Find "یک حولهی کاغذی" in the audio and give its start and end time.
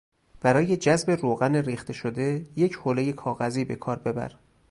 2.55-3.65